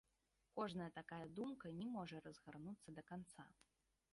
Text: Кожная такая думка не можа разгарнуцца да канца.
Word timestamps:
Кожная 0.59 0.87
такая 0.95 1.27
думка 1.39 1.73
не 1.81 1.87
можа 1.99 2.23
разгарнуцца 2.29 2.89
да 2.97 3.05
канца. 3.11 3.47